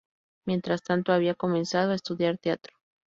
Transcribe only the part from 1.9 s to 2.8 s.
a estudiar teatro.